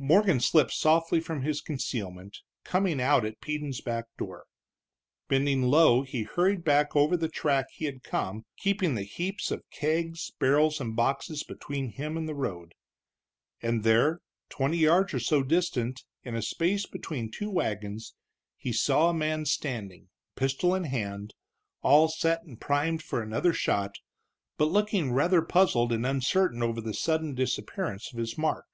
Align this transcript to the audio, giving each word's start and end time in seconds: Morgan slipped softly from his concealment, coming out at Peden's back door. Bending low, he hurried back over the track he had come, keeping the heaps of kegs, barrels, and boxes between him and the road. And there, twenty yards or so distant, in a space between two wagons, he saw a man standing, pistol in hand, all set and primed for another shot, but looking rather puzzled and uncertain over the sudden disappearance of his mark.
Morgan 0.00 0.38
slipped 0.38 0.70
softly 0.74 1.18
from 1.18 1.42
his 1.42 1.60
concealment, 1.60 2.38
coming 2.62 3.00
out 3.00 3.24
at 3.24 3.40
Peden's 3.40 3.80
back 3.80 4.04
door. 4.16 4.44
Bending 5.26 5.62
low, 5.64 6.02
he 6.02 6.22
hurried 6.22 6.62
back 6.62 6.94
over 6.94 7.16
the 7.16 7.28
track 7.28 7.66
he 7.72 7.84
had 7.86 8.04
come, 8.04 8.44
keeping 8.56 8.94
the 8.94 9.02
heaps 9.02 9.50
of 9.50 9.68
kegs, 9.72 10.30
barrels, 10.38 10.80
and 10.80 10.94
boxes 10.94 11.42
between 11.42 11.88
him 11.90 12.16
and 12.16 12.28
the 12.28 12.34
road. 12.36 12.74
And 13.60 13.82
there, 13.82 14.20
twenty 14.48 14.76
yards 14.76 15.14
or 15.14 15.18
so 15.18 15.42
distant, 15.42 16.04
in 16.22 16.36
a 16.36 16.42
space 16.42 16.86
between 16.86 17.28
two 17.32 17.50
wagons, 17.50 18.14
he 18.56 18.72
saw 18.72 19.10
a 19.10 19.14
man 19.14 19.46
standing, 19.46 20.10
pistol 20.36 20.76
in 20.76 20.84
hand, 20.84 21.34
all 21.82 22.06
set 22.06 22.44
and 22.44 22.60
primed 22.60 23.02
for 23.02 23.20
another 23.20 23.52
shot, 23.52 23.96
but 24.58 24.66
looking 24.70 25.10
rather 25.12 25.42
puzzled 25.42 25.90
and 25.92 26.06
uncertain 26.06 26.62
over 26.62 26.80
the 26.80 26.94
sudden 26.94 27.34
disappearance 27.34 28.12
of 28.12 28.20
his 28.20 28.38
mark. 28.38 28.64